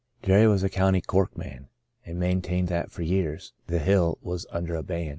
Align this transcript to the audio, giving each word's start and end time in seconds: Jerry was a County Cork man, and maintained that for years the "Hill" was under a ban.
Jerry 0.23 0.47
was 0.47 0.63
a 0.63 0.67
County 0.69 0.99
Cork 0.99 1.37
man, 1.37 1.67
and 2.07 2.19
maintained 2.19 2.69
that 2.69 2.89
for 2.91 3.03
years 3.03 3.53
the 3.67 3.77
"Hill" 3.77 4.17
was 4.23 4.47
under 4.51 4.73
a 4.75 4.81
ban. 4.81 5.09